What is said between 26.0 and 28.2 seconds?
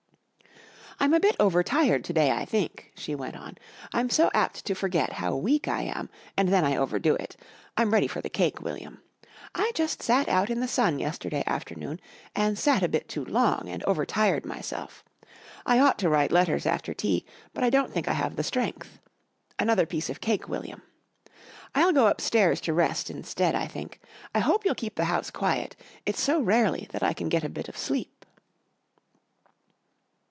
It's so rarely that I can get a bit of sleep."